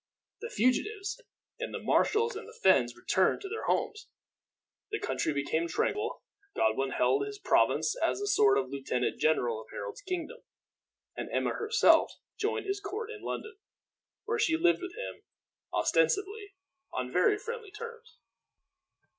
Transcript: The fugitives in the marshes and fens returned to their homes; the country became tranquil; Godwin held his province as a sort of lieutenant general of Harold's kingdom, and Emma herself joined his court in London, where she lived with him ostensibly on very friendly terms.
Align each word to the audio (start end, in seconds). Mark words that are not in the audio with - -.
The 0.39 0.49
fugitives 0.49 1.21
in 1.59 1.73
the 1.73 1.77
marshes 1.79 2.35
and 2.35 2.49
fens 2.63 2.95
returned 2.95 3.39
to 3.41 3.47
their 3.49 3.65
homes; 3.65 4.07
the 4.89 4.97
country 4.97 5.31
became 5.31 5.67
tranquil; 5.67 6.23
Godwin 6.55 6.89
held 6.89 7.23
his 7.27 7.37
province 7.37 7.95
as 8.01 8.19
a 8.19 8.25
sort 8.25 8.57
of 8.57 8.69
lieutenant 8.71 9.19
general 9.21 9.61
of 9.61 9.67
Harold's 9.69 10.01
kingdom, 10.01 10.41
and 11.15 11.29
Emma 11.31 11.51
herself 11.53 12.13
joined 12.35 12.65
his 12.65 12.79
court 12.79 13.11
in 13.11 13.21
London, 13.21 13.59
where 14.25 14.39
she 14.39 14.57
lived 14.57 14.81
with 14.81 14.95
him 14.95 15.21
ostensibly 15.71 16.55
on 16.91 17.11
very 17.11 17.37
friendly 17.37 17.69
terms. 17.69 18.17